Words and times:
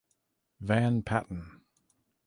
Van 0.61 1.03
Patten. 1.03 1.61